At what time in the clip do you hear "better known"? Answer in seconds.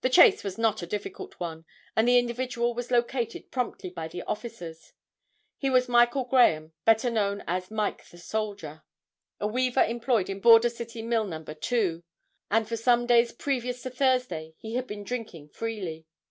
6.86-7.44